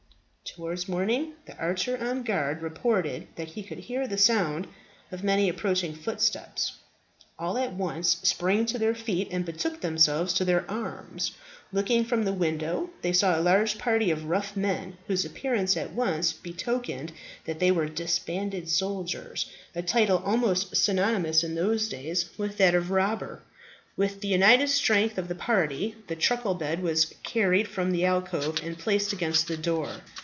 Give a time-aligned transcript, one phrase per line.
[0.53, 4.67] Towards morning the archer on guard reported that he could hear the sound
[5.09, 6.73] of many approaching footsteps.
[7.39, 11.31] All at once sprang to their feet, and betook themselves to their arms.
[11.71, 15.93] Looking from the window they saw a large party of rough men, whose appearance at
[15.93, 17.13] once betokened
[17.45, 22.91] that they were disbanded soldiers a title almost synonymous in those days with that of
[22.91, 23.41] robber.
[23.95, 28.59] With the united strength of the party the truckle bed was carried from the alcove
[28.61, 30.01] and placed against the door.